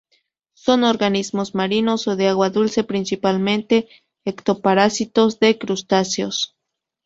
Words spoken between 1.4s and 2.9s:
marinos o de agua dulce,